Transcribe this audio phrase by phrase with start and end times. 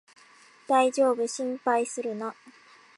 [0.67, 2.33] だいじょうぶ、心配するな